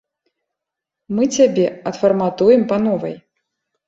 [1.17, 3.15] Мы цябе адфарматуем па новай.